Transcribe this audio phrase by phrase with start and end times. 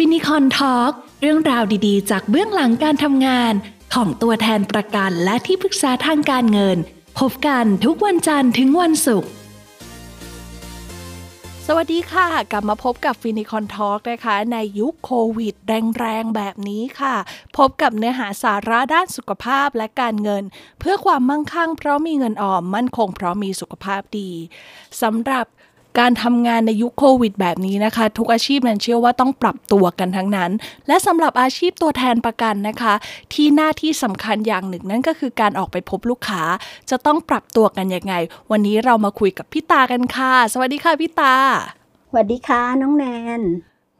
[0.00, 3.52] Finicon Talk เรื่องราวดีๆ จากเบื้องหลังการทำงาน
[3.94, 6.78] ของตัวแทนประกันและที่ปรึกษาทางการเงิน
[7.18, 9.30] พบกันทุกวันจันทร์ถึงวันศุกร์
[11.66, 15.54] สวัสดีค่ะ กลับมาพบกับ Finicon Talk นะคะ ในยุคโควิด
[15.98, 17.16] แรงๆ แบบนี้ค่ะ
[17.56, 20.44] พบกับเนื้อหาสาระด้านสุขภาพและการเงิน
[20.80, 24.30] เพื่อความมั่งคั่งเพราะมีเงินออมมั่นคงเพราะมีสุขภาพดี
[25.02, 25.46] สำหรับ
[25.98, 30.50] การทำงานในยุคโควิดแบบนี้นะคะ ทุกอาชีพนั้นเชื่อว่าต้องปรับตัวกันทั้งนั้น
[30.88, 32.94] และสำหรับอาชีพตัวแทนประกันนะคะ
[33.32, 36.42] ที่หน้าที่สำคัญอย่างหนึ่งนั่นก็คือการออกไปพบลูกค้า
[36.90, 38.14] จะต้องปรับตัวกันยังไง
[38.50, 41.34] วันนี้เรามาคุยกับพี่ตากันค่ะ สวัสดีค่ะพี่ตา
[42.08, 43.04] สวัสดีค่ะน้องแน
[43.38, 43.40] น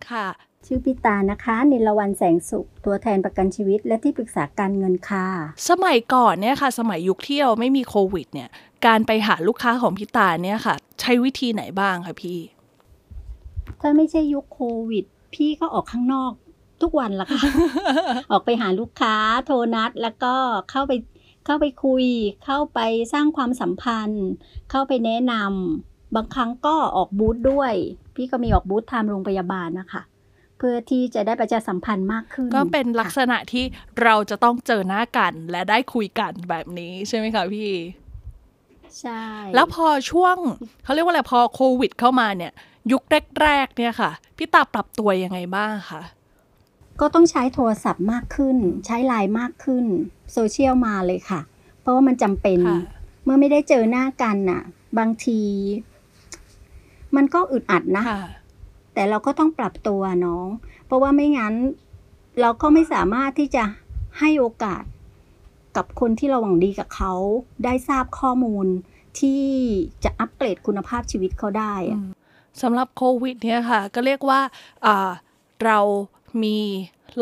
[0.09, 5.27] ค่ะ ชื่อพิตานะคะนิลวันแสงสุข ตัวแทนประกันชีวิต และที่ปรึกษาการเงินค่ะ
[5.69, 8.49] สมัยก่อนเนี่ยค่ะ สมัยยุคที่เราไม่มีโควิดเนี่ย
[8.87, 12.39] การไปหาลูกค้าของพี่ตาเนี่ยค่ะ ใช้วิธีไหนบ้างคะพี่
[13.81, 14.61] ถ้าไม่ใช่ยุคโค
[14.91, 15.05] วิด
[15.35, 16.33] พี่ก็ออกข้างนอก
[16.83, 17.43] ทุกวันละค่ะ
[18.31, 19.15] ออกไปหาลูกค้า
[19.47, 20.35] โทรนัด แล้วก็
[20.71, 20.93] เข้าไป
[21.47, 22.05] เข้าไปคุย
[22.45, 22.81] เข้าไป
[23.13, 24.27] สร้างความสัมพันธ์
[24.71, 27.73] เข้าไปแนะนำบางครั้งก็ออกบูธด้วย
[28.15, 30.03] พี่ก็มีออกบูธทำโรงพยาบาลนะคะ
[30.59, 33.65] เพื่อที่จะได้ประชาสัมพันธ์มากขึ้น ก็เป็นลักษค่ะณะที่
[34.03, 37.73] เราจะต้องเจอหน้ากันและได้คุยกันแบบนี้ใช่ไหมคะพี่
[39.01, 40.37] ใช่ แล้วพอช่วง
[40.85, 42.53] เขาเรียกว่าอะไรพอโควิด เข้ามาเนี่ย
[42.93, 43.03] ยุค
[43.43, 46.03] แรกๆเนี่ยค่ะ พี่ตาปรับตัวยังไงบ้างคะ
[47.01, 48.57] ก็ต้องใช้โทรศัพท์มากขึ้น
[48.87, 49.85] ใช้ไลน์มากขึ้น
[50.33, 51.41] โซเชียลมาเลยค่ะ
[51.81, 52.81] เพราะว่ามันจำเป็นค่ะ
[53.25, 54.63] เมื่อไม่ได้เจอหน้ากันน่ะ
[54.99, 55.41] บางที
[57.17, 58.23] มันก็อึดอัดนะค่ะ
[58.99, 60.49] แต่เราก็ต้องปรับตัวน้อง
[60.87, 61.55] เพราะว่าไม่งั้น
[62.41, 63.65] เราก็ไม่สามารถที่จะ
[64.19, 64.83] ให้โอกาส
[65.77, 67.13] กับคนที่เราหวังดีกับเขา
[67.65, 68.67] ได้ทราบข้อมูล
[69.21, 69.43] ที่
[70.05, 71.75] จะอัปเกรดคุณภาพชีวิตเขาได้
[72.63, 74.41] สำหรับโควิดเนี่ยค่ะ ก็เรียกว่า
[75.65, 75.79] เรา
[76.43, 76.59] มี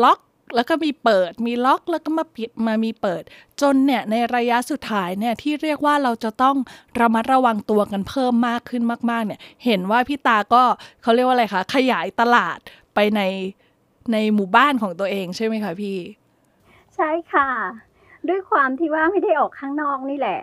[0.03, 0.19] ล็อก
[0.55, 3.23] แล้วก็มีเปิดมีล็อกแล้วก็มาปิดมามีเปิด
[3.61, 6.55] จนเนี่ยในระยะสุดท้ายเนี่ยที่เรียกว่าเราจะต้อง
[6.99, 10.63] ระมัดระวังตัวกันเพิ่มมากขึ้นมาก ๆ เนี่ยเห็นว่าพี่ตาก็
[11.01, 12.57] เขาเรียกว่าอะไรคะขยายตลาด
[12.95, 13.21] ไปใน
[14.11, 15.97] ในหมู่บ้านของตัวเองใช่ไหมคะพี่
[16.95, 17.49] ใช่ค่ะ
[18.29, 20.39] ด้วยความที่ว่าไม่ได้ออกข้างนอกนี่แหละ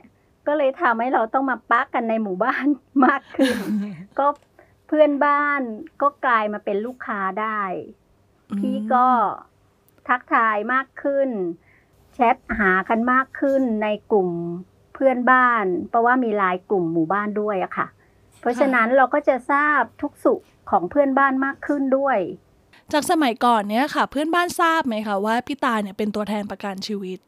[0.46, 2.66] ก็เลยทำให้เราต้องมาปักกันในหมู่บ้าน
[3.06, 3.56] มากขึ้น
[4.18, 4.26] ก็
[4.86, 5.60] เพื่อนบ้าน
[6.02, 7.62] ก็กลายมาเป็นลูกค้าได้
[8.58, 9.06] พี่ก็
[10.08, 11.28] ทักทายมากขึ้น
[12.14, 14.28] แชทหากันมากขึ้นในกลุ่ม
[14.94, 17.86] เพื่อนบ้าน เพราะว่ามีไลายกลุ่มหมู่บ้านด้วยอะค่ะ
[18.40, 22.18] เพราะฉะนั้นเราก็จะทราบทุกสุขของเพื่อนบ้านมากขึ้นด้วย
[22.92, 27.18] จากสมัยก่อนเนี่ยค่ะ เพื่อนบ้านทราบไหมคะว่าพี่ตาเนี่ยเป็นตัวแทนประกันชีวิต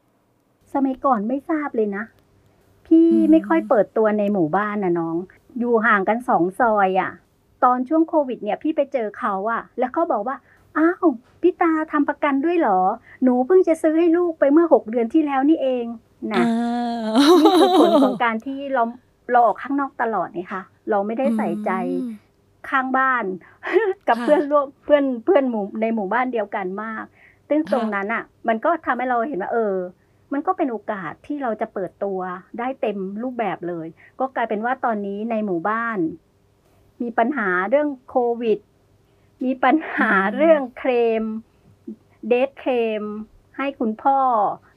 [0.74, 2.04] สมัยก่อนไม่ทราบเลยนะ
[2.86, 5.16] พี่อืมไม่ค่อยเปิดตัวในหมู่บ้านนะน้อง
[5.58, 7.10] อยู่ห่างกันสองซอยอะ่ะ
[7.64, 10.36] ตอนช่วงโควิดเนี่ยพี่ไปเจอเขาอะ่ะ แล้วเขาบอกว่า
[10.78, 11.06] อ้าว
[11.42, 12.80] พี่ตาทำประกันด้วยเหรอ
[13.22, 15.84] หนูเพิ่งจะซื้อให้ลูกไปเมื่อหกเดือนที่แล้วนี่เอง
[16.32, 18.82] นะอ่านี่คือผลของการที่เรา
[19.30, 21.72] เราออกข้างนอกตลอดนี่ค่ะ เราไม่ได้ใส่ใจ
[22.02, 22.24] อืม
[22.68, 23.24] ข้างบ้าน
[24.08, 27.04] กับค่ะเพื่อนร่วมเพื่อนเพื่อนหมู่ในหมู่บ้านเดียวกันมาก
[27.48, 29.74] ซึ่งค่ะตรงนั้นอะ มันก็ทำให้เราเห็นว่า เออ
[30.32, 32.18] มันก็เป็นโอกาสที่เราจะเปิดตัว
[32.58, 33.86] ได้เต็มรูปแบบเลย
[34.20, 35.98] ก็กลายเป็นว่าตอนนี้ในหมู่บ้าน
[37.02, 38.58] มีปัญหาเรื่องโควิด
[39.44, 41.22] มีปัญหาเรื่องเคลม
[42.28, 43.02] เดทเคลม
[43.56, 44.18] ให้คุณพ่อ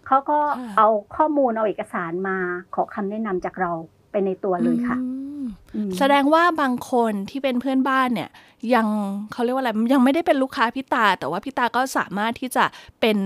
[0.08, 2.38] เขาก็ค่ะเอาข้อมูลเอาเอกสารมา
[2.75, 3.72] ขอคำแนะนำจากเรา
[4.12, 5.08] ไปในตัวเลยค่ะอื
[5.44, 8.30] มอืมแสดงว่าบางคนที่เป็นเพื่อนบ้านเนี่ย
[8.74, 8.88] ยัง
[9.31, 12.66] เขาเรียกว่าอะไรยังไม่ได้เป็นลูกค้าพี่ตา แต่ว่าพี่ตาก็สามารถที่จะ
[13.00, 13.18] เป็น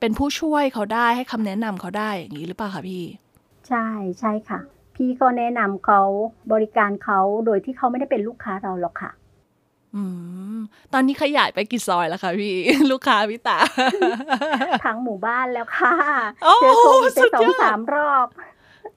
[0.00, 3.04] เป็นผู้ช่วยเขาได้ให้คำแนะนำเขาได้อย่างนี้หรือเปล่าคะพี่
[3.68, 3.86] ใช่
[4.20, 4.60] ใช่ค่ะ
[4.96, 6.02] พี่ก็แนะนำเขา
[6.52, 9.27] บริการเขาโดยที่เขาไม่ได้เป็นลูกค้าเราหรอกค่ะอืม
[10.92, 12.54] ตอนนี้ขยายไปกี่ซอยแล้วคะพี่
[12.90, 13.58] ลูกค้าพี่ตา
[14.86, 15.94] ทั้งหมู่บ้านแล้วค่ะ
[16.44, 18.26] โอ้เจอโควิดสุไปดสอยงอดสามรอบ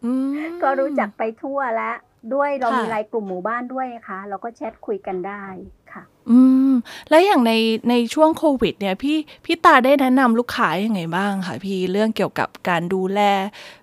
[0.06, 1.96] อืมก็รู้จักไปทั่วแล้ว
[2.34, 5.44] ด้วยเราค่ะมีไลน์กลุ่มหมู่บ้านด้วยนะคะเราก็แชทคุยกันได้
[5.92, 6.40] ค่ะ อื
[6.72, 6.74] ม
[7.10, 7.54] แล้วอย่างใน
[7.90, 13.20] ในช่วงโควิด เนี่ย พี่พี่ตาได้แนะนำลูกค้ายังไงบ้างคะพี่เรื่องเกี่ยวกับการดูแล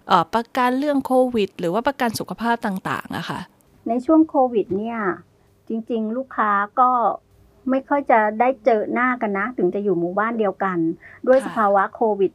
[0.08, 3.40] เอ่อประกันเรื่องโควิด หรือว่าประกันสุขภาพต่างๆอะค่ะ
[3.88, 4.98] ในช่วงโควิด เนี่ย
[5.68, 6.50] จริง ๆ ลูกค้า
[6.80, 6.90] ก็
[7.70, 10.78] ไม่ค่อยจะได้เจอหน้ากันนะ ถึงจะอยู่หมู่บ้านเดียวกัน
[11.26, 12.32] ด้วยค่ะสภาวะโควิด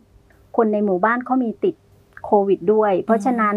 [0.57, 1.75] คนในหมู่บ้านเขามีติด
[2.25, 3.55] โควิดด้วย เพราะฉะนั้น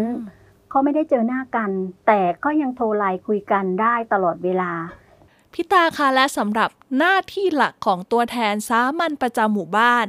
[0.69, 1.69] เขาไม่ได้เจอหน้ากัน
[2.07, 4.71] แต่ก็ยังโทรไลน์คุยกันได้ตลอดเวลา
[5.53, 10.05] พี่ตาคะและสำหรับหน้าที่หลักของตัวแทนสามัญประจำหมู่บ้าน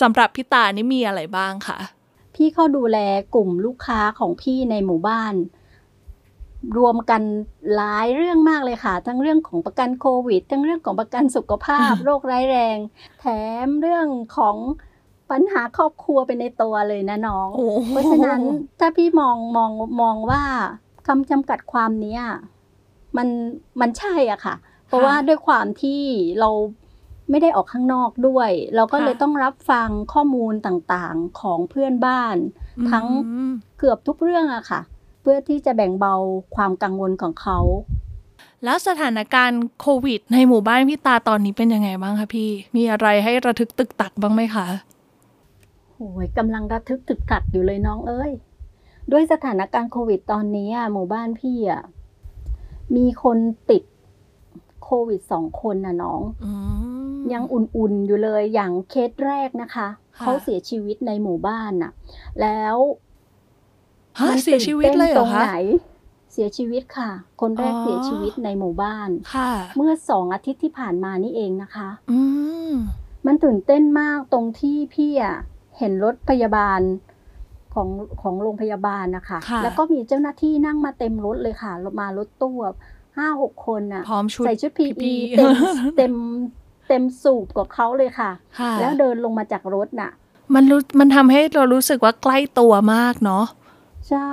[0.00, 1.78] สำหรับพี่ตานี่มีอะไรบ้างคะ
[2.34, 2.98] พี่เขาดูแล
[3.34, 5.34] กลุ่มลูกค้าของพี่ในหมู่บ้าน
[6.78, 7.22] รวมกัน
[7.74, 12.78] หลายเรื่องมากเลยค่ะ ทั้งเรื่องของประกันโควิด ทั้งเรื่องของประกันสุขภาพ โรคร้ายแรง
[13.20, 13.26] แถ
[13.66, 14.06] มเรื่อง
[14.36, 14.56] ของ
[15.30, 18.40] ปัญหาครอบครัวเป็นในตัวเลยนะน้องโอ้โหเพราะฉะนั้น
[18.80, 19.70] ถ้าพี่มองมอง
[20.00, 20.42] มองว่า
[21.06, 22.22] คำจำกัดความเนี้ย
[23.16, 23.28] มัน
[23.80, 24.54] มันใช่อะค่ะ
[24.86, 26.00] เพราะว่าด้วยความที่
[26.40, 26.50] เรา
[27.30, 32.36] ไม่ได้ออกข้างนอกด้วย เราก็เลยต้องรับฟังข้อมูลต่างๆของเพื่อนบ้าน
[32.90, 34.80] ทั้งอืมเกือบทุกเรื่องอะค่ะ
[35.22, 36.14] เพื่อที่จะแบ่งเบา
[36.56, 37.58] ความกังวลของเขา
[38.64, 44.66] แล้วสถานการณ์โควิด ในหมู่บ้านพี่ตาตอนนี้เป็นยังไงบ้างคะพี่ มีอะไรให้ระทึกตึกตักบ้างไหมคะ
[45.94, 48.32] โอ้ยกำลังระทึกตึกตักอยู่เลยน้องเอ้ย
[49.12, 51.82] ด้วยสถานการณ์โควิดตอนนี้อะหมู่บ้านพี่อะ
[52.96, 53.38] มีคน
[53.70, 53.82] ติด
[54.84, 56.52] โควิดสองคนนะน้องอื
[57.18, 61.92] มยังอุ่นๆอยู่เลยอย่างเคสแรกนะคะค่ะเขาเสียชีวิตในหมู่บ้านน่ะ
[62.40, 62.76] แล้ว
[64.18, 65.56] ฮะมันเสียชีวิตเลยเหรอตื่นต้นตรงคะไหน
[66.32, 67.10] เสียชีวิตค่ะ
[67.40, 72.20] คนแรกอ๋อเสียชีวิตในหมู่บ้านค่ะ เมื่อสองอาทิตย์ที่ผ่านมานี่เองนะคะ อื
[72.70, 72.72] ม
[73.26, 75.36] มันตื่นเต้นมากตรงที่พี่อะ
[75.78, 76.80] เห็นรถพยาบาล
[77.74, 77.88] ของ
[78.22, 82.56] ของโรงพยาบาลนะคะค่ะแล้วก็มีเจ้าหน้าที่นั่งมาเต็มรถเลยค่ะ มารถตู้
[83.16, 85.52] ห้าหกคนน่ะพร้อมชุดใส่ชุด PE PPE เต็ม
[85.96, 86.12] เต็ม
[86.88, 90.10] เต็มสูบกว่าเขาเลยค่ะค่ะ แล้วเดินลงมาจากรถน่ะ
[90.54, 93.44] มันรู้มันทำให้เรารู้สึกว่าใกล้ตัวมากเนาะ
[94.08, 94.32] ใช่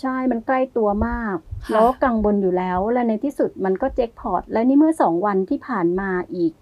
[0.00, 6.52] ใช่มันใกล้ตัวมากค่ะแล้วก็กังวลอยู่แล้ว และในที่สุดมันก็แจ็คพอตและนี่เมื่อสองวันที่ผ่านมาอีก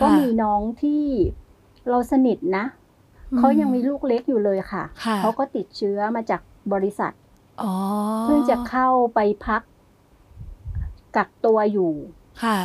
[0.00, 1.04] ก็มีน้องที่
[1.90, 2.64] เราสนิทนะ
[3.38, 6.40] เขายังมีลูกเล็กอยู่เลยค่ะค่ะเขาก็ติดเชื้อมาจาก
[6.72, 7.12] บริษัท
[7.62, 7.72] อ๋อ
[8.22, 9.62] เพิ่งจะเข้าไปพัก
[11.16, 11.92] กักตัวอยู่
[12.44, 12.58] ค่ะ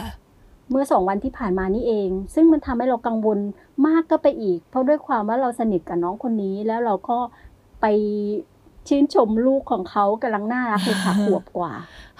[0.70, 3.40] เมื่อสองวันที่ผ่านมานี่เอง ซึ่งมันทำให้เรากังวล
[3.88, 7.18] มากก็ไปอีก เพราะด้วยความว่าเราสนิทกับน้องคนนี้แล้วเราก็
[7.82, 7.86] ไป
[8.88, 11.74] ชื่นชมลูกของเขากำลังน่ารักเลยค่ะขวบกว่า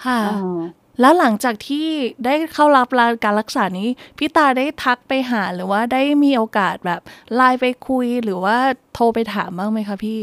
[0.04, 0.58] ค่ะเออ
[1.00, 1.88] แล้วหลังจากที่
[2.24, 2.88] ได้เข้ารับ
[3.24, 3.88] การรักษานี้
[4.18, 7.00] พี่ตาได้ทักไปหาหรือว่าได้มีโอกาสแบบ
[7.34, 8.56] ไลน์ไปคุยหรือว่า
[8.94, 10.22] โทรไปถามบ้างไหมคะพี่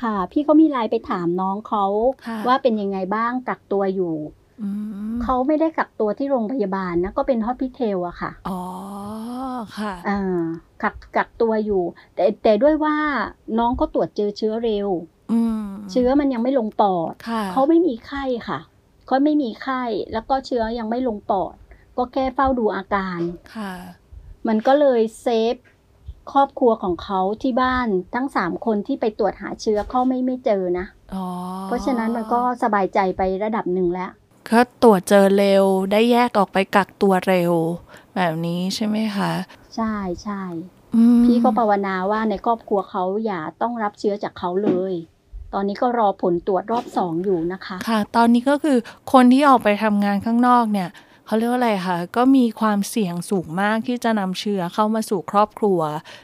[0.00, 1.84] ค่ะ พี่เขามีไลน์ไปถามน้องเขา
[2.26, 4.14] ค่ะว่าเป็นยังไงบ้างกักตัวอยู่
[4.62, 4.68] อื
[5.12, 8.60] มเขาไม่ได้กักตัวที่โรงพยาบาลนะก็เป็นฮอสพิทอลอะค่ะอ๋อ
[9.78, 10.20] ค่ะอ่า
[10.82, 11.82] กักกักตัวอยู่
[12.14, 12.96] แต่แต่ด้วยว่า
[13.58, 14.88] น้องก็ตรวจเจอเชื้อเร็ว
[15.32, 15.53] อืม
[15.90, 18.58] เชื้อมันยังไม่ลงปอดค่ะเขาไม่มีไข้ค่ะ
[19.06, 19.82] เขาไม่มีไข้
[20.12, 21.54] แล้วก็เชื้อยังไม่ลงปอด
[21.96, 23.20] ก็แค่เฝ้าดูอาการ
[23.54, 23.72] ค่ะ
[24.48, 25.54] มันก็เลยเซฟ
[26.32, 31.26] ครอบครัวของเขาที่บ้านทั้งสามคนที่ไปตรวจหาเชื้อเขาไม่ไม่เจอนะอ๋อ
[31.64, 34.10] เพราะฉะนั้นมันก็สบายใจไประดับหนึ่งแล้ว
[34.50, 37.52] ก็ตรวจเจอเร็วได้แยกออกไปกักตัวเร็ว
[38.16, 39.32] แบบนี้ใช่ไหมคะ
[39.76, 39.94] ใช่
[40.24, 40.42] ใช่
[40.94, 44.94] อืมพี่ก็ภาวนาว่าในครอบครัวเขาอย่าต้องรับเชื้อจากเขาเลย
[45.54, 48.76] ตอนนี้ก็รอผลตรวจรอบสองอยู่นะคะ ค่ะ ตอนนี้ก็คือ
[49.12, 50.88] คนที่ออกไปทำงานข้างนอกเนี่ย
[51.26, 55.80] เขาเรียกว่าอะไรคะก็มีความเสี่ยงสูงมากที่จะนำเชื้อเข้ามาสู่ครอบครัว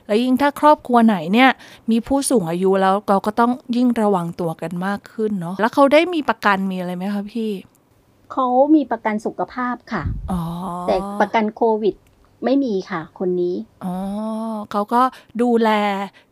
[0.07, 1.51] แล้วยิ่งถ้าครอบครัวไหนเนี่ย
[1.91, 7.51] มีผู้สูงอายุแล้วเราก็ต้องยิ่งระวังตัวกันมากขึ้นเนาะแล้วเขาได้มีประกันมีอะไรไหมคะพี่
[8.33, 10.41] เขามีประกันสุขภาพค่ะอ๋อ
[10.89, 11.95] แต่ประกันโควิด
[12.45, 13.95] ไม่มีค่ะคนนี้ อ๋อ
[14.71, 15.03] เขาก็
[15.43, 15.71] ดูแล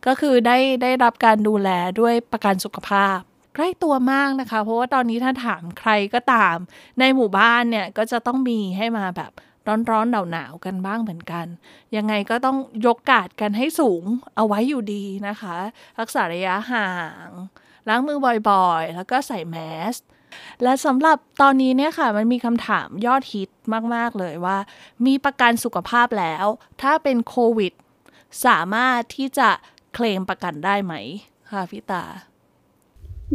[0.07, 1.69] ก็คือได้ได้รับการดูแล
[1.99, 3.17] ด้วยประกันสุขภาพ
[3.55, 6.55] ใกล้ตัวมากนะคะ เพราะว่าตอนนี้ถ้าถามใครก็ตาม
[6.99, 9.31] ในหมู่บ้านเนี่ยก็จะต้องมีให้มาแบบ
[9.91, 11.45] ร้อนๆหนาวๆกันบ้างเหมือนกัน
[11.95, 14.03] ยังไงก็ต้องยกกาดกันให้สูง
[14.35, 15.55] เอาไว้อยู่ดีนะคะ
[15.99, 16.89] รักษาระยะห่า
[17.27, 17.29] ง
[17.87, 18.17] ล้างมือ
[18.49, 19.57] บ่อยๆ แล้วก็ใส่แม
[19.93, 19.95] ส
[20.63, 23.49] และสำหรับตอนนี้เนี่ยค่ะ มันมีคำถามยอดฮิต
[23.95, 24.57] มาก ๆ เลยว่า
[25.05, 26.45] มีประกันสุขภาพแล้ว
[26.81, 27.73] ถ้าเป็นโควิด
[28.45, 29.49] สามารถที่จะ
[29.93, 30.93] เคลมประกันได้ไหม
[31.51, 32.03] ค่ะพี่ตา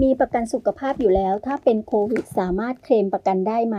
[0.02, 3.78] มีประกันสุขภาพอยู่แล้ว ถ้าเป็นโควิด สามารถเคลมประกันได้ไหม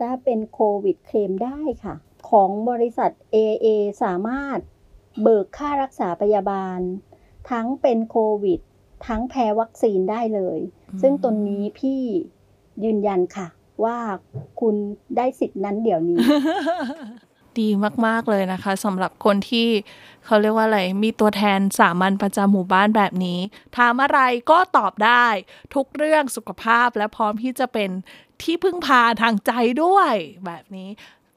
[0.00, 1.94] ถ้าเป็นโควิดเคลมได้ค่ะ
[2.30, 3.66] ของบริษัท AA
[4.02, 4.58] สามารถ
[5.22, 6.80] เบิกค่ารักษาพยาบาล
[7.50, 8.60] ทั้งเป็นโควิด
[9.06, 10.58] ทั้งแพ้วัคซีนได้เลย
[10.90, 12.02] อืมซึ่งตนนี้พี่
[12.84, 13.46] ยืนยันค่ะ
[13.84, 13.96] ว่า
[14.60, 14.74] คุณ
[15.16, 16.18] ได้สิทธินั้นเดี๋ยวนี้
[17.60, 17.68] ดี
[18.06, 19.68] มาก ๆ เลยนะคะสำหรับคนที่
[20.24, 23.38] เขาเรียกว่าอะไร มีตัวแทนสามัญประจำหมู่บ้านแบบนี้
[23.76, 25.26] ถามอะไรก็ตอบได้
[25.74, 27.90] ทุกเรื่องสุขภาพและพร้อมที่จะเป็น
[28.42, 29.52] ที่พึ่งพาทางใจ
[29.82, 30.14] ด้วย
[30.46, 30.88] แบบนี้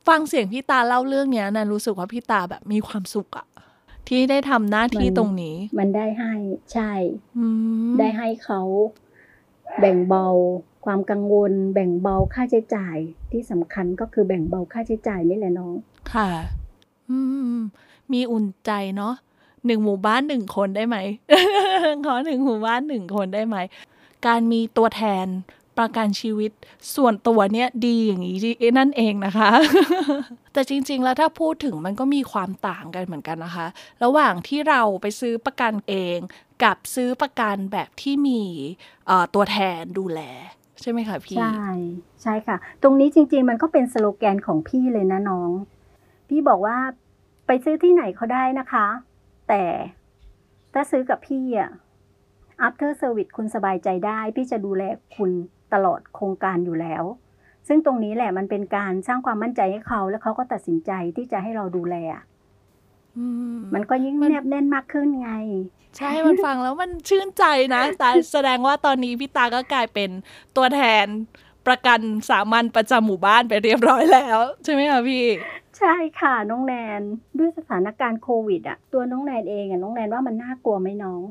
[0.08, 3.48] ฟังเสียงพี่ตาเล่าเรื่องเนี้ยนะรู้สึกว่าพี่ตาแบบมีความสุขอะ
[4.08, 6.34] ที่ได้ทำหน้าที่มันตรงนี้ มันได้ให้
[6.74, 6.92] ใช่
[7.38, 7.46] อื
[7.90, 8.62] มได้ให้เขา
[9.80, 10.26] แบ่งเบา
[10.92, 12.98] ความกังวล แบ่งเบาค่าใช้จ่าย
[13.32, 15.74] ที่สำคัญก็คือแบ่งเบาค่าใช้จ่ายนี่แหละน้อง
[16.14, 16.30] ค่ะ
[17.10, 17.18] อื
[17.58, 17.60] ม
[18.14, 19.14] มีอุ่นใจเนาะ
[19.66, 20.98] หนึ่งหมู่บ้านหนึ่งคนได้ไหม
[22.06, 23.58] ขอหนึ่งหมู่บ้านหนึ่งคนได้ไหม
[24.28, 25.28] การมีตัวแทน
[25.80, 26.52] ประกันชีวิต
[26.96, 28.38] ส่วนตัวเนี่ยดีอย่างนี้
[28.78, 29.50] นั่นเองนะคะ
[30.54, 33.68] แต่จริง ๆ แล้วถ้าพูดถึงมันก็มีความต่างกันเหมือนกันนะคะ
[34.04, 36.18] ระหว่างที่เราไปซื้อประกันเอง
[36.64, 38.42] กับซื้อประกันแบบที่มี
[39.34, 40.22] ตัวแทนดูแล
[40.82, 41.62] ใช่ไหมคะพี่ ใช่
[42.24, 45.52] ใช่ค่ะ ตรงนี้จริง ๆ มันก็เป็นสโลแกนของพี่เลยนะน้อง
[46.30, 46.78] พี่บอกว่า
[47.48, 48.88] ไปซื้อที่ไหนเขาได้นะคะ
[49.50, 49.64] แต่
[50.74, 51.72] ถ้าซื้อกับพี่อะ
[52.66, 54.84] after service คุณสบายใจได้ พี่จะดูแล
[55.16, 55.32] คุณ
[55.74, 57.04] ตลอดโครงการอยู่แล้ว
[57.68, 61.96] ซึ่งตรงนี้แหละมันเป็นการสร้างความมั่นใจให้เขา แล้วเขาก็ตัดสินใจที่จะให้เราดูแล
[63.74, 65.32] มันก็ยิ่งแนบแน่นมากขึ้นไง
[65.98, 67.44] ใช่ มันฟังแล้วมันชื่นใจ
[67.76, 70.10] นะ แต่แสดงว่าตอนนี้พี่ตาก็กลายเป็น
[70.58, 71.06] ตัวแทน
[71.68, 72.00] ประกัน
[72.30, 75.26] สามัญประจำหมู่บ้านไปเรียบร้อยแล้ว ใช่ไหมคะพี่
[75.78, 77.02] ใช่ค่ะน้องแนน
[77.38, 81.22] ด้วยสถานการณ์โควิดอะตัวน้องแนนเองอะน้องแนนว่ามันน่ากลัวไหมน้อง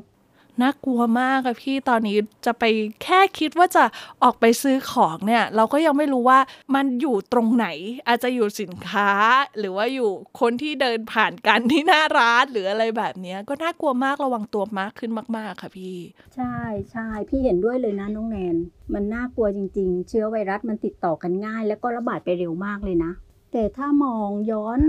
[0.61, 2.63] น่ากลัวมากอะพี่ตอนนี้จะไป
[3.03, 3.83] แค่คิดว่าจะ
[4.23, 6.39] ออกไปซื้อของเนี่ย เราก็ยังไม่รู้ว่า
[6.75, 7.67] มันอยู่ตรงไหน
[8.07, 9.11] อาจจะอยู่สินค้า
[9.57, 15.97] หรือว่าอยู่คนที่เดินผ่านกันที่หน้าร้านหรืออะไรแบบนี้ก็น่ากลัวมากระวังตัวมากขึ้นมาก ๆ ค่ะพี่
[16.35, 16.57] ใช่
[16.91, 18.55] ใช่พี่เห็นด้วยเลยนะน้องแนน
[18.93, 23.11] มันน่ากลัวจริง ๆ เชื้อไวรัสมันติดต่อกันง่าย แล้วก็ระบาดไปเร็วมากเลยนะ
[23.51, 24.79] แต่ถ้ามองย้อน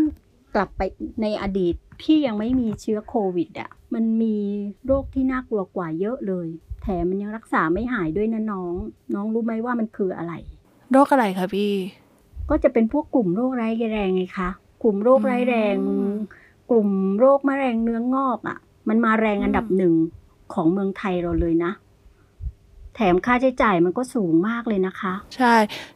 [0.54, 0.82] กลับไป
[1.22, 4.36] ในอดีตที่ยังไม่มีเชื้อโควิดอะ่ะมันมี
[4.86, 6.48] โรคที่น่ากลัวกว่าเยอะเลย
[6.82, 8.74] แถมมันยังรักษาไม่หายด้วยนะน้อง
[9.14, 10.32] น้องรู้ไหมว่ามันคืออะไร
[10.92, 11.72] โรคอะไรคะพี่
[12.50, 14.50] ก็จะเป็นพวกกลุ่มโรคร้ายแรงไงคะ
[14.82, 15.76] กลุ่มโรคร้ายแรง
[16.70, 16.88] กลุ่ม
[17.18, 19.94] โรคมะเร็งเนื้องอกอะ่ะ มันมาแรงอันดับหนึ่ง
[20.52, 21.72] ของเมืองไทยเราเลยนะ
[22.94, 25.54] แถมค่าใช้จ่ายมันก็สูงมากเลยนะคะ ใช่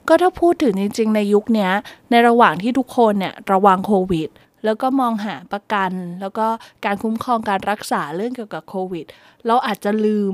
[0.08, 1.68] ก็ถ้าพูดถึงจริง ๆ ในยุคนี้
[2.10, 4.28] ในระหว่างที่ทุกคนเนี่ยระวังโควิด
[4.64, 6.46] แล้วก็มองหาประกัน แล้วก็
[6.84, 9.06] การคุ้มครองการรักษาเรื่องเกี่ยวกับโควิด
[9.46, 10.32] เราอาจจะลืม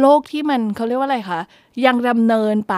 [0.00, 1.40] โรคที่มันเขาเรียกว่าอะไรคะ
[1.86, 2.76] ยังดำเนินไป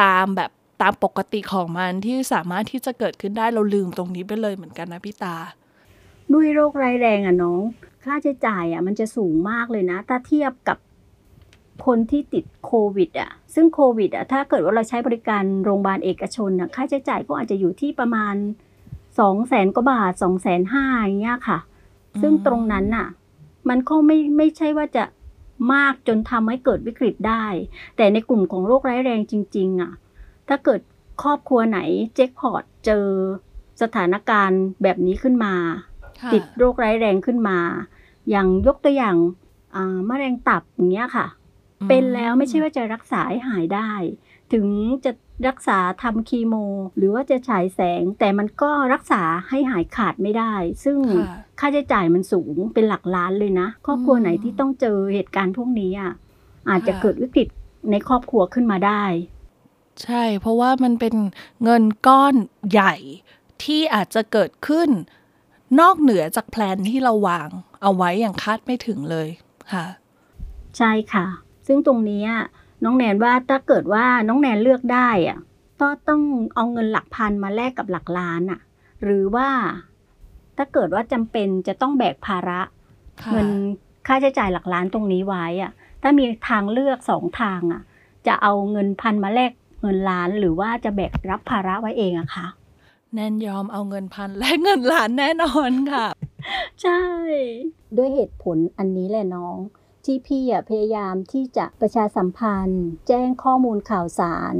[0.00, 0.50] ตามแบบ
[0.82, 5.36] ตามปกติของมันที่สามารถที่จะเกิดขึ้นได้เราลืมตรงนี้ไปเลยเหมือนกันนะพี่ตา
[6.32, 7.60] ด้วยโรคร้ายแรงอะน้อง
[8.04, 10.78] ค่าใช้จ่ายอะมันจะสูงมากเลยนะ ถ้าเทียบกับ
[11.86, 18.34] คนที่ติดโควิดอะ ซึ่งโควิดอะถ้าเกิดว่าเราใช้บริการโรงพยาบาลเอกชนอะค่าใช้จ่ายก็อาจจะอยู่ที่ประมาณ
[19.18, 21.58] สองแสนกว่าบาทสองแสนห้าอย่างเงี้ยค่ะ
[22.20, 23.08] ซึ่งตรงนั้นน่ะ
[23.68, 25.04] มันก็ไม่ไม่ใช่ว่าจะ
[25.72, 27.44] มากจนทำให้เกิดวิกฤตได้
[27.96, 29.92] แต่ในกลุ่มของโรคร้ายแรงจริง ๆ อะ
[30.48, 30.80] ถ้าเกิด
[31.22, 31.80] ครอบครัวไหน
[32.14, 33.06] เจ็คพอตเจอ
[33.82, 35.54] สถานการณ์แบบนี้ขึ้นมา
[36.32, 37.58] ติดโรคร้ายแรงขึ้นมา
[38.30, 39.16] อย่างยกตัวอย่าง
[40.08, 41.26] มะเร็งตับอย่างเงี้ยค่ะ
[41.88, 43.90] เป็นแล้วไม่ใช่ว่าจะรักษาให้หายได้
[44.52, 44.66] ถึง
[45.04, 45.12] จะ
[45.48, 46.54] รักษาทำคีโม
[46.96, 50.52] หรือว่าจะฉายแสง แต่มันก็รักษาให้หายขาดไม่ได้
[50.84, 50.98] ซึ่ง
[51.58, 56.12] ค่าใช้จ่ายมันสูงเป็นหลักล้านเลยนะครอบครัวไหนที่ต้องเจอเหตุการณ์พวกนี้อะ
[56.70, 57.48] อาจจะเกิดวิกฤต
[57.90, 59.02] ในครอบครัวขึ้นมาได้
[60.02, 61.14] ใช่ เพราะว่ามันเป็น
[61.64, 62.34] เงินก้อน
[62.70, 62.94] ใหญ่
[63.64, 64.90] ที่อาจจะเกิดขึ้น
[65.80, 67.48] นอกเหนือจากแพลนที่เราวาง
[67.82, 69.28] เอาไว้อย่างคาดไม่ถึงเลย
[69.72, 69.86] ค่ะ
[70.78, 71.26] ใช่ค่ะ
[71.66, 72.24] ซึ่งตรงนี้
[72.84, 75.38] น้องแนนว่าถ้าเกิดว่าน้องแนนเลือกได้อะ
[75.80, 76.22] ก็ต้อง
[76.54, 78.60] เอาเงินหลักพันมาแลกกับหลักล้านอะ
[79.02, 79.48] หรือว่า
[80.56, 82.60] ถ้าเกิดว่าจำเป็นจะต้องแบกภาระ
[83.32, 83.48] เงิน
[84.06, 87.82] ค่าใช้จ่ายหลักล้านตรงนี้ไว้อะถ้ามีทางเลือกสองทางอะ
[88.26, 92.46] จะเอาเงินพันมาแลกเงินล้านหรือว่าจะแบกรับภาระไว้เองอะคะ
[93.14, 96.06] แนนยอมเอาเงินพันและเงินล้านแน่นอนค่ะ
[96.82, 97.00] ใช่
[97.96, 99.56] ด้วยเหตุผลอันนี้แหละน้อง
[100.08, 104.56] ที่พี่พยายามที่จะประชาสัมพันธ์ แจ้งข้อมูลข่าวสาร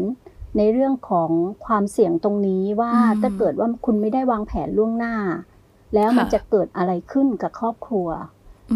[0.56, 1.30] ในเรื่องของ
[1.66, 5.14] ความเสี่ยงตรงนี้ว่าถ้าเกิดว่าคุณไม่ได้วางแผนล่วงหน้า
[5.94, 8.08] แล้วมันจะเกิดอะไรขึ้นกับครอบครัว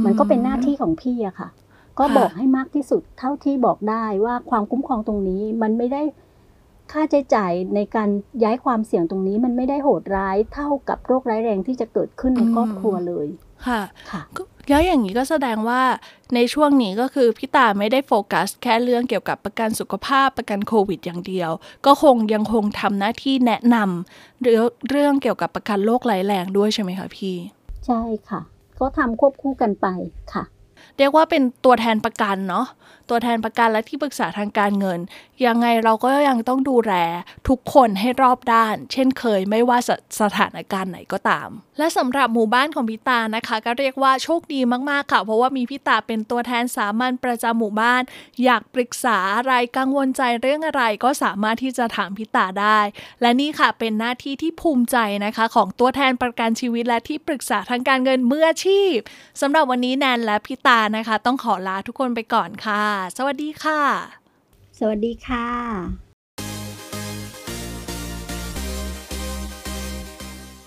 [0.04, 1.48] มันก็เป็นหน้าที่ของพี่อะค่ะ
[1.98, 6.02] ก็บอกให้มากที่สุดเท่าที่บอกได้ว่าความคุ้มครองตรงนี้มันไม่ได้
[6.92, 8.08] ค่าใช้จ่ายในการ
[8.42, 13.26] ย้ายความเสี่ยงตรงนี้มันไม่ได้โหดร้ายเท่ากับโรคร้ายแรงที่จะเกิดขึ้นในครอบครัวเลย
[14.10, 14.22] ค่ะ
[14.68, 15.82] แล้วอย่างนี้ก็แสดงว่า
[16.34, 21.50] ในช่วงนี้ก็คือพี่ตาไม่ได้โฟกัส แค่เรื่องเกี่ยวกับประกันสุขภาพประกันโควิดอย่างเดียว
[21.86, 27.36] ก็คงยังคงทำหน้าที่แนะนำเรื่องเรื่องเกี่ยวกับประกันโรคไหลแรงด้วยใช่ไหมคะพี่
[27.86, 28.40] ใช่ค่ะ
[28.80, 29.86] ก็ทำควบคู่กันไป
[30.32, 30.44] ค่ะ
[30.98, 32.66] เรียกว่าเป็นตัวแทนประกันเนาะ
[33.10, 35.00] ตัวแทนประกันและที่ปรึกษาทางการเงิน
[35.46, 36.94] ยังไงเราก็ยังต้องดูแล
[37.48, 48.02] ทุกคนให้รอบด้าน เช่นเคยไม่ว่าสสถานการณ์ไหนก็ตาม และสำหรับหมู่บ้านของพิตานะคะ ก็เรียกว่าโชคดีมากๆค่ะ เพราะว่ามีพิตาเป็นตัวแทนสามัญประจำหมู่บ้าน
[48.44, 52.78] อยากปรึกษาอะไรกังวลใจเรื่องอะไรก็สามารถที่จะถามพิตาได้
[53.20, 58.96] และนี่ค่ะเป็นหน้าที่ที่ภูมิใจนะคะ ของตัวแทนประกันชีวิตและที่ปรึกษาทางการเงินมืออาชีพ
[59.40, 62.84] สำหรับวันนี้แนนและพิตานะคะ ต้องขอลาทุกคนไปก่อนค่ะ
[63.16, 63.80] สวัสดีค่ะ
[64.78, 65.46] สวัสดีค่ะ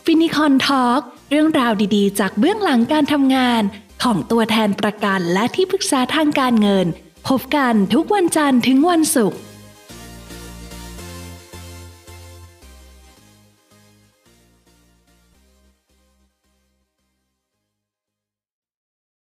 [0.05, 3.61] ฟินิคอนทอล์กเรื่องราวดีๆ จากเบื้องหลังการทำงาน
[4.03, 6.87] ของตัวแทนประกันและที่ปรึกษาทางการเงิน
[7.27, 9.39] พบกันทุกวันจันทร์ถึงวันศุกร์